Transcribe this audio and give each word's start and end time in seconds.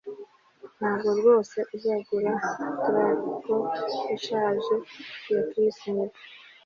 Ntabwo 0.77 1.07
rwose 1.19 1.57
uzagura 1.75 2.31
traktor 3.41 3.61
ishaje 4.15 4.73
ya 5.31 5.41
Chris 5.49 5.77
nibyo 5.93 6.19